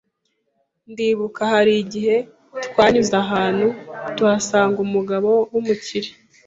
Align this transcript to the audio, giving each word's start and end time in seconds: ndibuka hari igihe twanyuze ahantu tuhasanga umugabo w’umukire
ndibuka 0.91 1.41
hari 1.53 1.73
igihe 1.83 2.15
twanyuze 2.65 3.13
ahantu 3.23 3.67
tuhasanga 4.15 4.77
umugabo 4.85 5.31
w’umukire 5.53 6.09